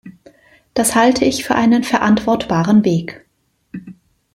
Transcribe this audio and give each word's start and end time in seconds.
Das 0.73 0.95
halte 0.95 1.25
ich 1.25 1.45
für 1.45 1.53
einen 1.53 1.83
verantwortbaren 1.83 2.83
Weg. 2.85 3.23